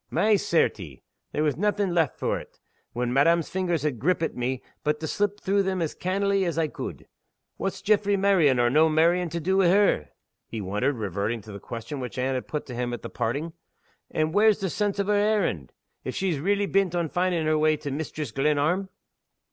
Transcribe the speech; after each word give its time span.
"My 0.09 0.35
certie! 0.35 1.03
there 1.31 1.43
was 1.43 1.55
naething 1.57 1.93
left 1.93 2.17
for't, 2.17 2.59
when 2.91 3.13
madam's 3.13 3.49
fingers 3.51 3.83
had 3.83 3.99
grippit 3.99 4.33
me, 4.33 4.63
but 4.83 4.99
to 4.99 5.07
slip 5.07 5.39
through 5.39 5.61
them 5.61 5.79
as 5.79 5.93
cannily 5.93 6.43
as 6.43 6.57
I 6.57 6.69
could. 6.69 7.07
What's 7.57 7.83
Jaffray's 7.83 8.17
marrying, 8.17 8.57
or 8.59 8.71
no' 8.71 8.89
marrying, 8.89 9.29
to 9.29 9.39
do 9.39 9.57
wi' 9.57 9.67
her?" 9.67 10.09
he 10.47 10.59
wondered, 10.59 10.97
reverting 10.97 11.41
to 11.41 11.51
the 11.51 11.59
question 11.59 11.99
which 11.99 12.17
Anne 12.17 12.33
had 12.33 12.47
put 12.47 12.65
to 12.65 12.73
him 12.73 12.93
at 12.95 13.13
parting. 13.13 13.53
"And 14.09 14.33
whar's 14.33 14.59
the 14.59 14.71
sense 14.71 14.99
o' 14.99 15.03
her 15.03 15.13
errand, 15.13 15.71
if 16.03 16.15
she's 16.15 16.39
reely 16.39 16.65
bent 16.65 16.95
on 16.95 17.07
finding 17.07 17.45
her 17.45 17.59
way 17.59 17.77
to 17.77 17.91
Mistress 17.91 18.31
Glenarm?" 18.31 18.89